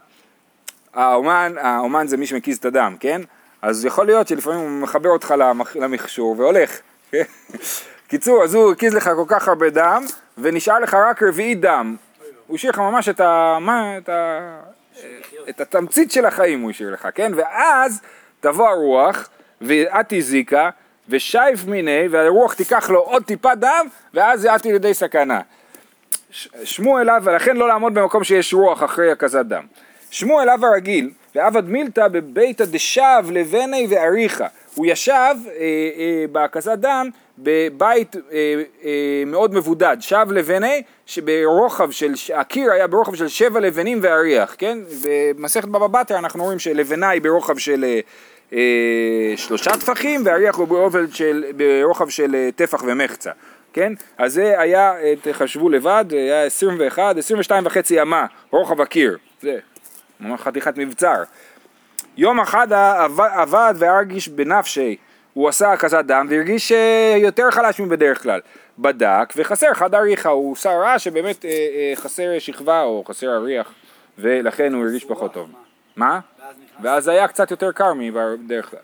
[0.94, 3.20] האומן, האומן זה מי שמקיז את הדם, כן?
[3.62, 5.34] אז יכול להיות שלפעמים הוא מחבר אותך
[5.74, 6.80] למכשור והולך?
[8.08, 10.02] קיצור, אז הוא הקיז לך כל כך הרבה דם,
[10.38, 11.96] ונשאר לך רק רביעית דם.
[12.46, 13.58] הוא השאיר לך ממש את ה...
[13.60, 13.98] מה?
[13.98, 14.60] את ה...
[15.48, 17.32] את התמצית של החיים הוא השאיר לך, כן?
[17.36, 18.02] ואז
[18.40, 19.28] תבוא הרוח,
[19.60, 20.70] ואת הזיקה,
[21.08, 25.40] ושייף מיני, והרוח תיקח לו עוד טיפה דם, ואז זה עתי לידי סכנה.
[26.64, 29.64] שמו אליו, ולכן לא לעמוד במקום שיש רוח אחרי הקזת דם.
[30.10, 34.46] שמו אליו הרגיל, ועבד מילתא בביתא דשב לבני ואריכה.
[34.74, 35.52] הוא ישב אה,
[35.98, 43.14] אה, בהקזת דם בבית אה, אה, מאוד מבודד, שב לבני, שברוחב של, הקיר היה ברוחב
[43.14, 44.78] של שבע לבנים ואריח, כן?
[45.04, 48.00] במסכת בבא בתרא אנחנו רואים שלבנה היא ברוחב של אה,
[48.52, 53.30] אה, שלושה טפחים ואריח הוא ברוחב של, ברוחב של אה, טפח ומחצה.
[53.72, 53.92] כן?
[54.18, 59.58] אז זה היה, תחשבו לבד, היה 21, 22 וחצי אמה, רוחב הקיר, זה
[60.20, 61.22] ממש חתיכת מבצר.
[62.16, 62.72] יום אחד
[63.16, 64.96] עבד והרגיש בנפשי,
[65.34, 68.40] הוא עשה הקזת דם והרגיש אה, יותר חלש מבדרך כלל.
[68.78, 73.72] בדק וחסר חד אריחה, הוא עושה רע שבאמת אה, אה, חסר שכבה או חסר אריח
[74.18, 75.50] ולכן הוא הרגיש פחות טוב.
[75.96, 76.20] מה?
[76.82, 78.80] ואז היה קצת יותר קר מבדרך כלל.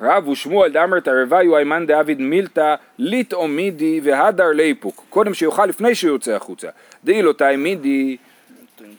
[0.00, 6.10] רב ושמואל דאמר תרוויו איימן דאביד מילתא ליטאו מידי והדר ליפוק קודם שיאכל לפני שהוא
[6.12, 6.68] יוצא החוצה
[7.04, 8.16] דאי לו תאי מידי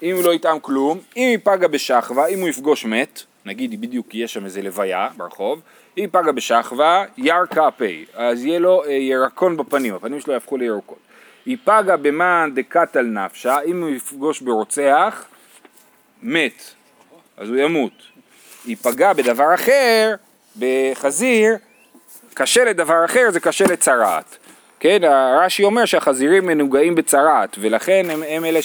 [0.03, 4.33] אם הוא לא יטעם כלום אם ייפגע בשחווה אם הוא יפגוש מת נגיד בדיוק יש
[4.33, 5.61] שם איזה לוויה ברחוב
[5.97, 10.99] אם פגע בשחווה ירקה פי אז יהיה לו אה, ירקון בפנים הפנים שלו יהפכו לירקות
[11.45, 15.25] ייפגע במען דקת על נפשה אם הוא יפגוש ברוצח
[16.23, 16.63] מת
[17.37, 17.91] אז הוא ימות
[18.65, 20.15] ייפגע בדבר אחר
[20.59, 21.57] בחזיר,
[22.33, 24.37] קשה לדבר אחר, זה קשה לצרעת.
[24.79, 28.59] כן, הרש"י אומר שהחזירים מנוגעים בצרעת, ולכן הם, הם אלה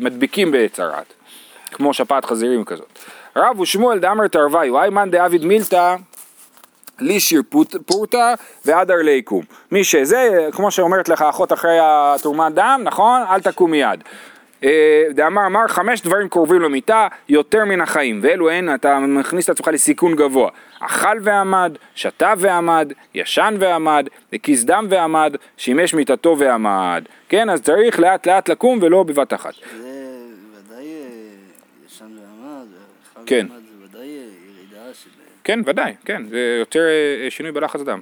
[0.00, 1.12] שמדביקים אה, בצרעת,
[1.70, 2.98] כמו שפעת חזירים כזאת.
[3.36, 5.96] רב ושמואל דאמר תרוויו, איימן דאביד מילתא
[7.00, 7.42] לישיר
[7.86, 9.42] פורתא והדר ליקום.
[9.72, 13.22] מי שזה, כמו שאומרת לך אחות אחרי התרומת דם, נכון?
[13.30, 14.02] אל תקום מיד.
[14.64, 18.20] אה, דאמר אמר חמש דברים קרובים למיטה יותר מן החיים.
[18.22, 20.50] ואלו הן אתה מכניס את עצמך לסיכון גבוה.
[20.80, 27.04] אכל ועמד, שתה ועמד, ישן ועמד, הקיס דם ועמד, שימש מיטתו ועמד.
[27.28, 29.54] כן אז צריך לאט לאט לקום ולא בבת אחת.
[29.54, 29.88] זה
[30.66, 31.06] ודאי אה,
[31.86, 32.66] ישן ועמד,
[33.12, 33.46] אכל כן.
[33.50, 34.24] ועמד זה ודאי אה,
[34.56, 35.10] ירידה של...
[35.44, 36.80] כן ודאי, כן, זה יותר
[37.30, 38.00] שינוי בלחץ דם.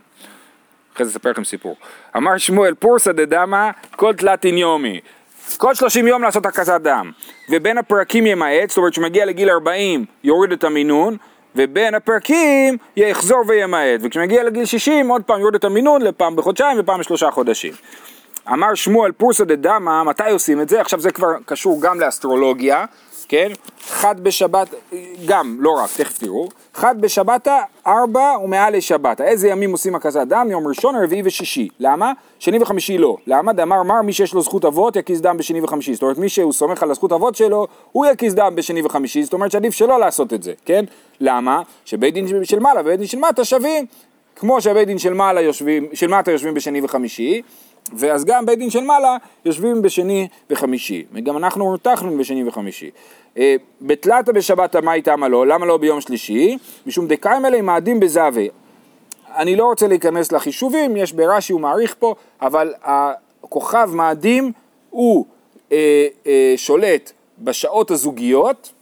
[0.95, 1.77] אחרי זה אספר לכם סיפור.
[2.17, 5.01] אמר שמואל פורסא דדמא כל תלתין יומי
[5.57, 7.11] כל 30 יום לעשות הקזת דם,
[7.51, 11.17] ובין הפרקים ימעט, זאת אומרת שמגיע לגיל 40 יוריד את המינון,
[11.57, 17.01] ובין הפרקים יחזור וימעט, וכשמגיע לגיל 60 עוד פעם יוריד את המינון לפעם בחודשיים ופעם
[17.01, 17.73] בשלושה חודשים.
[18.53, 20.81] אמר שמואל פורסא דדמא, מתי עושים את זה?
[20.81, 22.85] עכשיו זה כבר קשור גם לאסטרולוגיה,
[23.29, 23.53] כן?
[23.81, 24.75] חד בשבת,
[25.27, 26.49] גם, לא רק, תכף תראו.
[26.75, 29.23] חד בשבתא, ארבע ומעל לשבתא.
[29.23, 30.49] איזה ימים עושים הקזת דם?
[30.51, 31.69] יום ראשון, רביעי ושישי.
[31.81, 32.13] למה?
[32.39, 33.17] שני וחמישי לא.
[33.27, 33.53] למה?
[33.53, 35.95] דאמר מר מי שיש לו זכות אבות יקיז דם בשני וחמישי.
[35.95, 39.23] זאת אומרת מי שהוא סומך על הזכות אבות שלו, הוא יקיז דם בשני וחמישי.
[39.23, 40.85] זאת אומרת שעדיף שלא לעשות את זה, כן?
[41.21, 41.63] למה?
[41.85, 43.87] שבית דין של מעלה ובית דין של מטה שווים.
[44.37, 47.43] כמו שבית דין של מעלה יושבים, של מטה יושבים בשני וחמישי,
[47.93, 52.91] ואז גם בית דין של מעלה יושבים בשני וחמישי, וגם אנחנו נותחנו בשני וחמישי.
[53.39, 55.47] אה, בתלתא בשבת מה איתם לא?
[55.47, 56.59] למה לא ביום שלישי?
[56.87, 58.45] משום דקיים אלה מאדים בזווה.
[59.37, 64.53] אני לא רוצה להיכנס לחישובים, יש ברש"י, הוא מעריך פה, אבל הכוכב מאדים
[64.91, 65.27] הוא
[65.73, 68.73] אה, אה, שולט בשעות הזוגיות,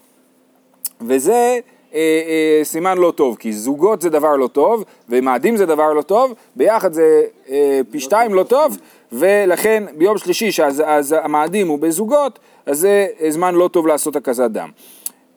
[1.00, 1.60] וזה
[1.94, 6.02] אה, אה, סימן לא טוב, כי זוגות זה דבר לא טוב, ומאדים זה דבר לא
[6.02, 8.78] טוב, ביחד זה אה, פי שתיים לא טוב,
[9.12, 14.70] ולכן ביום שלישי, שאז המאדים הוא בזוגות, אז זה זמן לא טוב לעשות הקזת דם.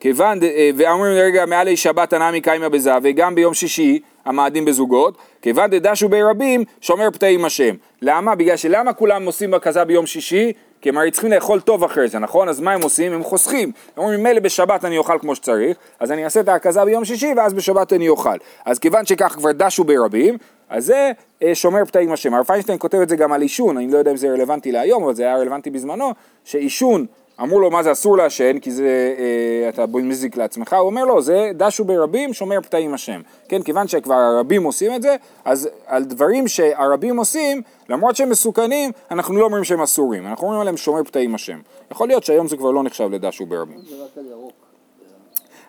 [0.00, 5.70] כיוון, אה, ואומרים רגע מעלי שבת הנמי קיימה בזה, וגם ביום שישי המאדים בזוגות, כיוון
[5.70, 7.74] דדשו ברבים שומר פתאים השם.
[8.02, 8.34] למה?
[8.34, 10.52] בגלל שלמה כולם עושים הקזה ביום שישי?
[10.80, 12.48] כי הם הרי צריכים לאכול טוב אחרי זה, נכון?
[12.48, 13.12] אז מה הם עושים?
[13.12, 13.72] הם חוסכים.
[13.96, 17.32] הם אומרים, מילא בשבת אני אוכל כמו שצריך, אז אני אעשה את ההקזה ביום שישי
[17.36, 18.36] ואז בשבת אני אוכל.
[18.64, 20.38] אז כיוון שכך כבר דשו ברבים,
[20.68, 21.12] אז זה
[21.42, 22.34] אה, שומר פתאים השם.
[22.34, 25.04] הרב פיינשטיין כותב את זה גם על עישון, אני לא יודע אם זה רלוונטי להיום,
[25.04, 26.10] אבל זה היה רלוונטי בזמנו,
[26.44, 27.06] שעישון
[27.40, 31.22] אמרו לו מה זה אסור לעשן כי זה אה, אתה מזיק לעצמך, הוא אומר לו
[31.22, 36.04] זה דשו ברבים שומר פתאים השם, כן כיוון שכבר הרבים עושים את זה אז על
[36.04, 41.04] דברים שהרבים עושים למרות שהם מסוכנים אנחנו לא אומרים שהם אסורים, אנחנו אומרים עליהם שומר
[41.04, 41.58] פתאים השם,
[41.90, 43.78] יכול להיות שהיום זה כבר לא נחשב לדשו ברבים.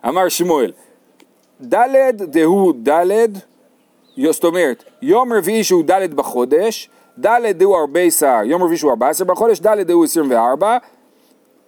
[0.08, 0.72] אמר שמואל
[1.62, 3.30] דלת דהו דלת,
[4.30, 9.28] זאת אומרת יום רביעי שהוא דלת בחודש דלת דהו הרבה שר, יום רביעי שהוא 14
[9.28, 10.78] בחודש, דלת דהו 24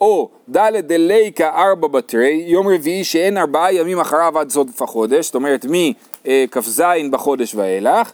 [0.01, 5.35] או ד' דליקה ארבע בתרי, יום רביעי שאין ארבעה ימים אחריו עד סוף החודש, זאת
[5.35, 8.11] אומרת מכ"ז בחודש ואילך,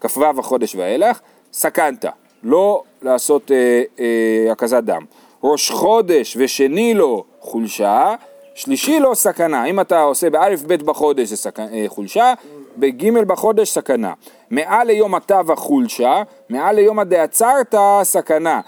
[0.00, 1.20] כ"ו החודש ואילך,
[1.52, 2.04] סכנת,
[2.42, 5.02] לא לעשות אה, אה, הקזת דם.
[5.44, 8.14] ראש חודש ושני לו חולשה,
[8.54, 9.64] שלישי לו סכנה.
[9.64, 11.60] אם אתה עושה באלף בית בחודש זה סכ...
[11.60, 12.34] אה, חולשה,
[12.76, 14.12] בגימל בחודש סכנה.
[14.50, 18.60] מעל ליום התו החולשה, מעל ליום הדעצרת סכנה.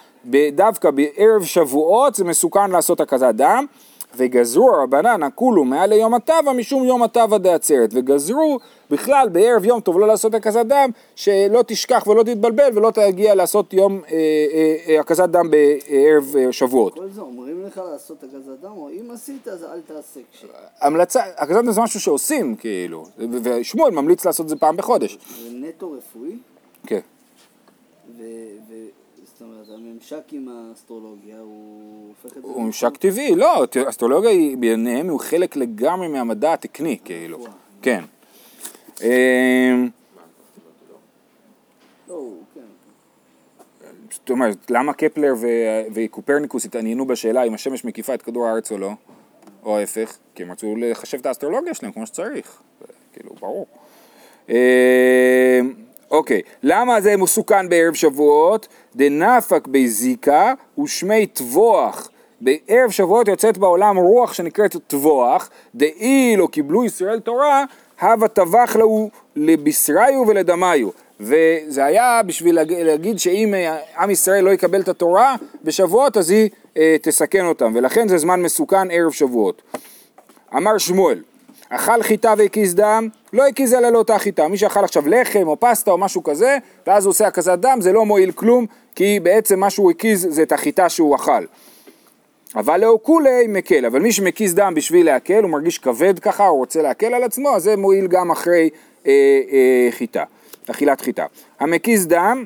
[0.53, 3.67] דווקא בערב שבועות זה מסוכן לעשות הקזת דם,
[4.17, 8.59] וגזרו הרבנן הכולו מעל ליום הטבע משום יום הטבע דעצרת וגזרו
[8.91, 13.75] בכלל בערב יום טוב לא לעשות הקזת דם שלא תשכח ולא תתבלבל ולא תגיע לעשות
[13.75, 16.95] יום אה, אה, אה, הקזת דם בערב שבועות.
[16.95, 20.45] כל זה אומרים לך לעשות הגזת דם, או אם עשית אז אל תעשה כש...
[20.81, 23.05] המלצה, הקזת דם זה משהו שעושים כאילו
[23.43, 25.19] ושמואל ממליץ לעשות את זה פעם בחודש.
[25.43, 26.37] זה נטו רפואי,
[26.87, 27.01] כן.
[28.19, 28.23] ו...
[29.42, 32.48] זאת אומרת, הממשק עם האסטרולוגיה הוא הופך את זה...
[32.48, 37.46] הוא ממשק טבעי, לא, אסטרולוגיה היא ביניהם הוא חלק לגמרי מהמדע התקני, כאילו,
[37.83, 38.05] כן.
[39.02, 39.88] אמ,
[42.09, 42.61] לא, כן.
[44.11, 45.35] זאת אומרת, למה קפלר
[45.94, 48.90] וקופרניקוס התעניינו בשאלה אם השמש מקיפה את כדור הארץ או לא,
[49.62, 52.62] או ההפך, כי הם רצו לחשב את האסטרולוגיה שלהם כמו שצריך,
[53.12, 53.66] כאילו, ברור.
[56.12, 58.68] אוקיי, למה זה מסוכן בערב שבועות?
[58.96, 62.09] דנפק בזיקה ושמי טבוח.
[62.40, 67.64] בערב שבועות יוצאת בעולם רוח שנקראת טבוח, דאי לא קיבלו ישראל תורה,
[68.01, 70.88] הווה טבח להו לבשריו ולדמיו.
[71.20, 76.31] וזה היה בשביל להג- להגיד שאם אה, עם ישראל לא יקבל את התורה בשבועות אז
[76.31, 79.62] היא אה, תסכן אותם, ולכן זה זמן מסוכן ערב שבועות.
[80.57, 81.18] אמר שמואל,
[81.75, 84.49] אכל חיטה והקיז דם, לא הקיז אלא לאותה חיטה.
[84.49, 87.93] מי שאכל עכשיו לחם או פסטה או משהו כזה, ואז הוא עושה הקזת דם, זה
[87.93, 91.45] לא מועיל כלום, כי בעצם מה שהוא הקיז זה את החיטה שהוא אכל.
[92.57, 96.83] אבל לאוקולי מקל, אבל מי שמקיז דם בשביל להקל, הוא מרגיש כבד ככה, הוא רוצה
[96.83, 98.71] להקל על עצמו, אז זה מועיל גם אחרי
[99.07, 99.13] אה,
[99.53, 100.25] אה, חיטה,
[100.71, 101.27] אכילת חיטה.
[101.61, 102.45] המקיז דם,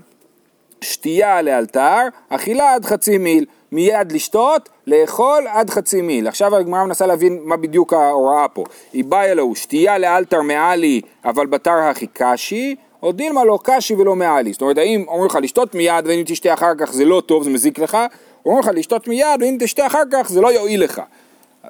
[0.80, 6.28] שתייה לאלתר, אכילה עד חצי מיל, מיד לשתות, לאכול עד חצי מיל.
[6.28, 8.64] עכשיו הגמרא מנסה להבין מה בדיוק ההוראה פה.
[8.92, 14.16] היא באה אלוהו, שתייה לאלתר מעלי, אבל בתר הכי קשי, או דילמה לא קשי ולא
[14.16, 14.52] מעלי.
[14.52, 17.50] זאת אומרת, האם אומרים לך לשתות מיד, ואם תשתה אחר כך זה לא טוב, זה
[17.50, 17.98] מזיק לך,
[18.46, 21.02] אומרים לך לשתות מיד, ואם תשתה אחר כך זה לא יועיל לך.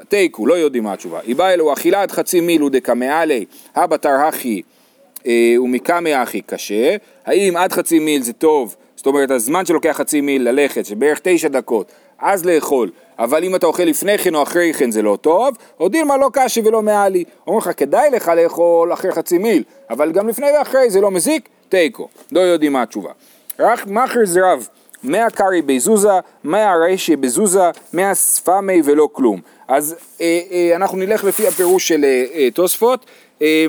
[0.08, 1.20] תיקו, לא יודעים מה התשובה.
[1.26, 4.62] היא באה אלוהו, אכילה עד חצי מיל הוא דקמעלי, הבתר הכי
[5.26, 10.20] אה, ומקמא הכי קשה, האם עד חצי מיל זה טוב, זאת אומרת הזמן שלוקח חצי
[10.20, 14.72] מיל ללכת, שבערך תשע דקות, אז לאכול, אבל אם אתה אוכל לפני כן או אחרי
[14.74, 18.92] כן זה לא טוב, או דילמה לא קשי ולא מעלי, אומרים לך כדאי לך לאכול
[18.92, 23.10] אחרי חצי מיל, אבל גם לפני ואחרי זה לא מזיק, תיקו, לא יודעים מה התשובה.
[23.58, 24.68] רק מאחר זרב,
[25.34, 26.08] קרי בזוזה,
[26.44, 29.40] מאה רשי בזוזה, מאה ספמי ולא כלום.
[29.68, 33.06] אז אה, אה, אנחנו נלך לפי הפירוש של אה, אה, תוספות.
[33.42, 33.66] אה,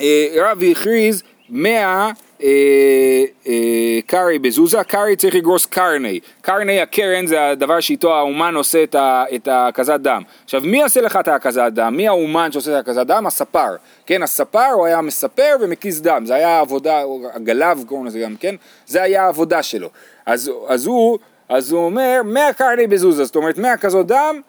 [0.00, 2.10] אה, רבי הכריז מאה
[2.42, 8.82] אה, אה, קרי בזוזה, קרי צריך לגרוס קרני, קרני הקרן זה הדבר שאיתו האומן עושה
[8.82, 10.22] את, ה, את ההקזת דם.
[10.44, 11.94] עכשיו מי עושה לך את ההקזת דם?
[11.96, 13.26] מי האומן שעושה את ההקזת דם?
[13.26, 13.76] הספר,
[14.06, 17.02] כן הספר הוא היה מספר ומקיז דם, זה היה עבודה,
[17.34, 18.54] הגלב קוראים לזה גם כן,
[18.86, 19.88] זה היה העבודה שלו.
[20.26, 24.40] אז, אז, הוא, אז הוא אומר מאה קרני בזוזה, זאת אומרת מאה כזאת דם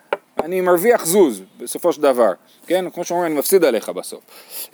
[0.43, 2.31] אני מרוויח זוז בסופו של דבר,
[2.67, 2.89] כן?
[2.89, 4.21] כמו שאומרים, אני מפסיד עליך בסוף.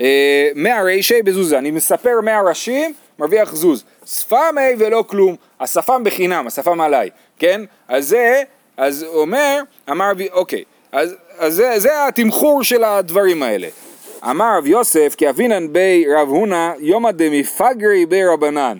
[0.02, 3.84] אה, מאה רישי בזוזה, אני מספר מאה ראשים, מרוויח זוז.
[4.06, 7.62] שפמי ולא כלום, השפם בחינם, השפם עליי, כן?
[7.88, 8.44] אז זה,
[8.78, 13.68] אז אומר, אמר רבי, אוקיי, אז, אז זה, זה התמחור של הדברים האלה.
[14.30, 18.78] אמר רב יוסף, כי אבינן בי רב הונא, יומא דמפגרי בי רבנן.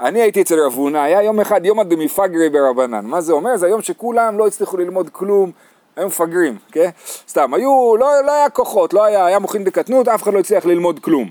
[0.00, 3.04] אני הייתי אצל רב הונא, היה יום אחד יומא דמפגרי ברבנן.
[3.04, 3.56] מה זה אומר?
[3.56, 5.50] זה היום שכולם לא הצליחו ללמוד כלום.
[5.96, 6.90] היו מפגרים, כן?
[7.28, 10.66] סתם, היו, לא, לא היה כוחות, לא היה, היה מוחין בקטנות, אף אחד לא הצליח
[10.66, 11.30] ללמוד כלום.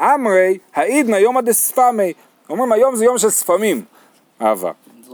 [0.00, 2.12] אמרי, העידנא יומא דספמי,
[2.50, 3.82] אומרים היום זה יום של ספמים,
[4.42, 4.70] אהבה.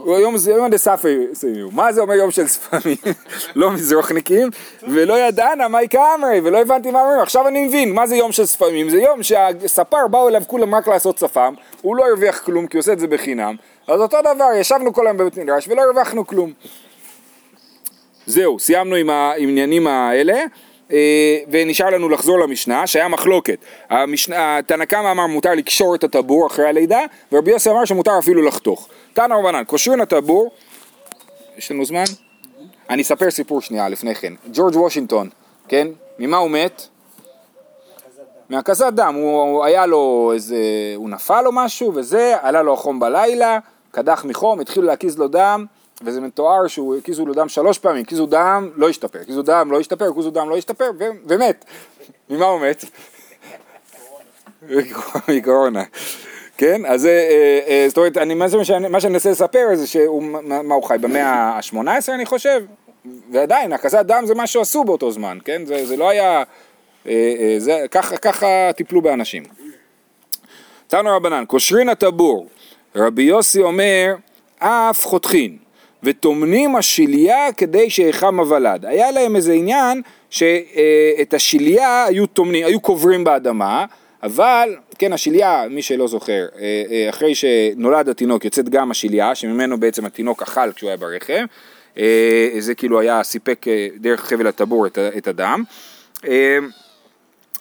[0.06, 1.26] יום זה יום דספי,
[1.72, 2.96] מה זה אומר יום של ספמים?
[3.56, 4.48] לא מזרוחניקים,
[4.82, 8.46] ולא ידענה מהי כאמרי, ולא הבנתי מה אומרים, עכשיו אני מבין, מה זה יום של
[8.46, 8.90] ספמים?
[8.90, 12.80] זה יום שהספר באו אליו כולם רק לעשות שפם, הוא לא הרוויח כלום כי הוא
[12.80, 13.56] עושה את זה בחינם,
[13.88, 16.52] אז אותו דבר, ישבנו כל היום בבית מדרש ולא הרווחנו כלום.
[18.26, 20.44] זהו, סיימנו עם העניינים האלה,
[21.50, 23.58] ונשאר לנו לחזור למשנה, שהיה מחלוקת.
[24.66, 27.00] תנא קמא אמר מותר לקשור את הטבור אחרי הלידה,
[27.32, 28.88] ורבי יוסי אמר שמותר אפילו לחתוך.
[29.14, 30.50] תנא רבנן, קושרים הטבור,
[31.56, 32.04] יש לנו זמן?
[32.90, 34.32] אני אספר סיפור שנייה לפני כן.
[34.52, 35.28] ג'ורג' וושינגטון,
[35.68, 35.88] כן?
[36.18, 36.86] ממה הוא מת?
[38.48, 40.56] מהקזת דם, הוא, הוא היה לו איזה,
[40.96, 43.58] הוא נפל או משהו וזה, עלה לו החום בלילה,
[43.90, 45.66] קדח מחום, התחילו להקיז לו דם,
[46.04, 49.80] וזה מתואר שהוא הקיזו לו דם שלוש פעמים, הקיזו דם, לא השתפר, הקיזו דם, לא
[49.80, 50.90] השתפר, הקיזו דם, לא השתפר,
[51.26, 51.64] ומת.
[52.30, 52.84] ממה הוא מת?
[55.28, 55.82] מקורונה.
[56.58, 60.96] כן, אז אה, אה, זאת אומרת, מה, שאני, מנסה לספר זה שהוא, מה, הוא חי,
[61.00, 62.62] במאה ה-18 אני חושב,
[63.30, 66.42] ועדיין, הקזת דם זה מה שעשו באותו זמן, כן, זה, לא היה,
[67.06, 67.58] אה,
[68.20, 69.42] ככה טיפלו באנשים.
[70.86, 72.46] תנו רבנן, קושרין הטבור,
[72.96, 74.14] רבי יוסי אומר,
[74.58, 75.56] אף חותכין,
[76.04, 78.86] וטומנים השליה כדי שיחם הוולד.
[78.86, 83.84] היה להם איזה עניין שאת השליה היו טומנים, היו קוברים באדמה,
[84.22, 86.46] אבל, כן, השליה, מי שלא זוכר,
[87.10, 91.44] אחרי שנולד התינוק יוצאת גם השליה, שממנו בעצם התינוק אכל כשהוא היה ברחם,
[92.58, 95.62] זה כאילו היה סיפק דרך חבל הטבור את הדם.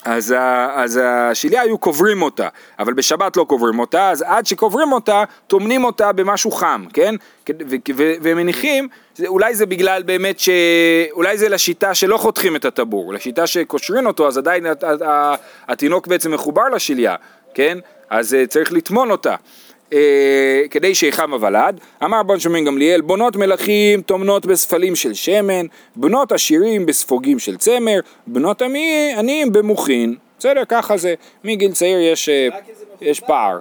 [0.05, 0.35] אז,
[0.73, 2.47] אז השליה היו קוברים אותה,
[2.79, 7.15] אבל בשבת לא קוברים אותה, אז עד שקוברים אותה, טומנים אותה במשהו חם, כן?
[8.21, 8.87] ומניחים,
[9.27, 10.49] אולי זה בגלל באמת ש...
[11.11, 14.65] אולי זה לשיטה שלא חותכים את הטבור, לשיטה שקושרים אותו, אז עדיין
[15.67, 17.15] התינוק בעצם מחובר לשליה,
[17.53, 17.77] כן?
[18.09, 19.35] אז צריך לטמון אותה.
[20.69, 26.85] כדי שיחם הוולד, אמר רבן שמעון גמליאל, בונות מלכים טומנות בספלים של שמן, בנות עשירים
[26.85, 28.61] בספוגים של צמר, בנות
[29.17, 32.29] עניים במוחין, בסדר, ככה זה, מגיל צעיר יש,
[33.01, 33.59] יש פער.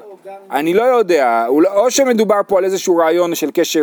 [0.50, 3.80] אני לא יודע, או שמדובר פה על איזשהו רעיון של קשר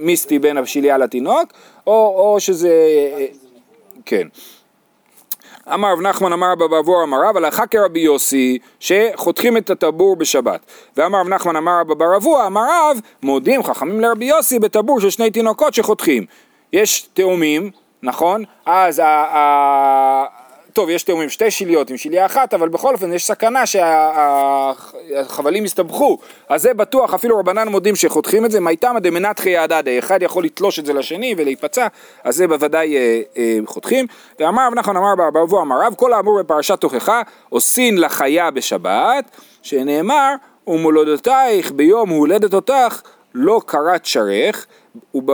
[0.00, 1.52] מיסטי בין השליה לתינוק,
[1.86, 2.72] או, או שזה,
[4.04, 4.26] כן.
[5.74, 10.60] אמר רב נחמן אמר רבא בעבור אמר רב הלכה כרבי יוסי שחותכים את הטבור בשבת
[10.96, 15.30] ואמר רב נחמן אמר רבא ברבוע אמר רב מודים חכמים לרבי יוסי בטבור של שני
[15.30, 16.26] תינוקות שחותכים
[16.72, 17.70] יש תאומים
[18.02, 19.02] נכון אז.
[20.72, 23.66] טוב יש תאומים שתי שליות עם שליה אחת אבל בכל אופן יש סכנה
[25.16, 28.60] שהחבלים יסתבכו אז זה בטוח אפילו רבנן מודים שחותכים את זה.
[28.60, 31.86] מאיתמא דמנתחי הדדי אחד יכול לתלוש את זה לשני ולהיפצע
[32.24, 34.06] אז זה בוודאי אה, אה, חותכים.
[34.40, 39.30] ואמר רב נחמן אמר ברבו אמר רב כל האמור בפרשת תוכחה עושין לחיה בשבת
[39.62, 40.34] שנאמר
[40.66, 43.02] ומולדותייך ביום הולדת אותך
[43.34, 44.66] לא כרת שרך
[45.14, 45.30] וב...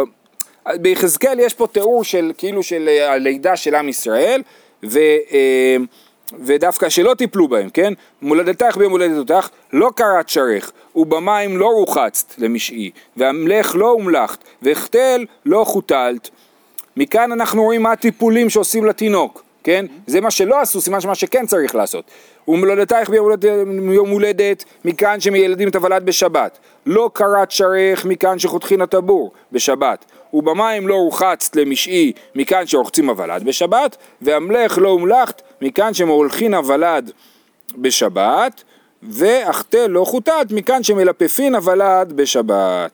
[0.74, 4.42] ביחזקאל יש פה תיאור של כאילו של הלידה של עם ישראל
[4.84, 4.98] ו,
[6.44, 7.92] ודווקא שלא טיפלו בהם, כן?
[8.22, 15.24] מולדתך ביום הולדת אותך, לא קראת שרך, ובמים לא רוחצת למשעי, והמלך לא הומלכת, והחתל
[15.46, 16.30] לא חוטלת.
[16.96, 19.86] מכאן אנחנו רואים מה הטיפולים שעושים לתינוק, כן?
[20.06, 22.04] זה מה שלא עשו, סימן שמה שכן צריך לעשות.
[22.48, 26.58] ומולדתייך ביום הולדת, מכאן שמילדים את הוולד בשבת.
[26.86, 30.04] לא קראת שרך, מכאן שחותכין הטבור בשבת.
[30.32, 33.96] ובמים לא רוחצת למשעי, מכאן שרוחצים הוולד בשבת.
[34.22, 37.10] והמלך לא הומלכת, מכאן שמולכין הוולד
[37.78, 38.62] בשבת.
[39.02, 42.90] ואחתה לא חוטאת, מכאן שמלפפין הוולד בשבת.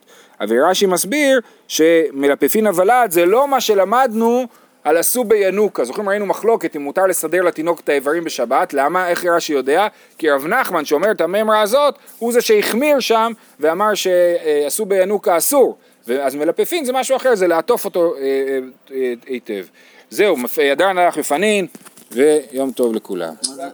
[0.48, 4.46] ורש"י מסביר שמלפפין הוולד זה לא מה שלמדנו
[4.84, 9.08] על עשו בינוקה, זוכרים ראינו מחלוקת אם מותר לסדר לתינוק את האיברים בשבת, למה?
[9.08, 9.86] איך רש"י יודע?
[10.18, 15.76] כי רב נחמן שאומר את הממרה הזאת, הוא זה שהחמיר שם ואמר שעשו בינוקה אסור,
[16.22, 18.14] אז מלפפין זה משהו אחר, זה לעטוף אותו
[19.26, 19.64] היטב.
[20.10, 21.66] זהו, ידען הלך בפנין
[22.12, 23.34] ויום טוב לכולם.